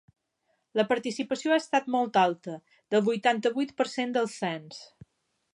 La 0.79 0.85
participació 0.91 1.53
ha 1.53 1.59
estat 1.63 1.91
molt 1.97 2.19
alta, 2.23 2.57
del 2.95 3.07
vuitanta-vuit 3.11 3.77
per 3.83 3.91
cent 3.95 4.17
del 4.21 4.35
cens. 4.41 4.85